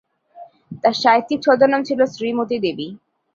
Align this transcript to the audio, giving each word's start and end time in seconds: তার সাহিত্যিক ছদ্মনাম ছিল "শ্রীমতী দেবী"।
তার 0.83 0.95
সাহিত্যিক 1.01 1.39
ছদ্মনাম 1.41 1.81
ছিল 1.83 1.99
"শ্রীমতী 2.05 2.57
দেবী"। 2.59 2.87